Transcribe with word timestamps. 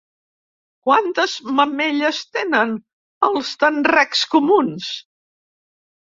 Quantes 0.87 1.33
mamelles 1.57 2.21
tenen 2.37 2.73
els 3.27 3.51
tenrecs 3.65 4.23
comuns? 4.31 4.89